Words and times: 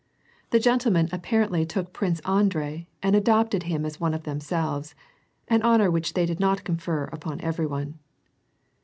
The 0.49 0.57
gentlemen 0.59 1.09
apparently 1.11 1.63
took 1.63 1.85
to 1.85 1.91
Prince 1.91 2.21
Andrei, 2.21 2.87
and 3.03 3.15
adopted 3.15 3.61
him 3.61 3.85
83 3.85 4.09
on^^khemselves— 4.09 4.95
an 5.47 5.61
honor 5.61 5.91
which 5.91 6.13
they 6.15 6.25
did 6.25 6.39
not 6.39 6.63
confer 6.63 7.03
upon 7.13 7.39
every 7.41 7.67
one. 7.67 7.99